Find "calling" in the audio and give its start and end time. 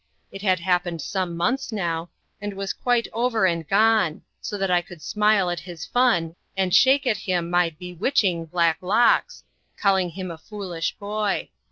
9.77-10.09